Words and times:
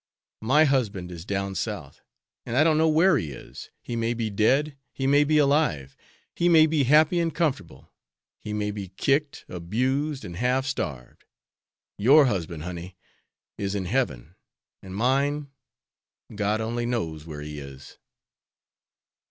My 0.41 0.63
husband 0.65 1.11
is 1.11 1.25
down 1.25 1.53
South, 1.53 2.01
and 2.43 2.57
I 2.57 2.63
don't 2.63 2.79
know 2.79 2.89
where 2.89 3.19
he 3.19 3.31
is; 3.33 3.69
he 3.83 3.95
may 3.95 4.15
be 4.15 4.31
dead; 4.31 4.75
he 4.91 5.05
may 5.05 5.23
be 5.23 5.37
alive; 5.37 5.95
he 6.33 6.49
may 6.49 6.65
be 6.65 6.85
happy 6.85 7.19
and 7.19 7.31
comfortable; 7.31 7.91
he 8.39 8.51
may 8.51 8.71
be 8.71 8.87
kicked, 8.87 9.45
abused 9.47 10.25
and 10.25 10.37
half 10.37 10.65
starved. 10.65 11.25
Your 11.99 12.25
husband, 12.25 12.63
honey, 12.63 12.97
is 13.59 13.75
in 13.75 13.85
heaven; 13.85 14.33
and 14.81 14.95
mine 14.95 15.51
God 16.33 16.61
only 16.61 16.87
knows 16.87 17.27
where 17.27 17.41
he 17.41 17.59
is!" 17.59 17.99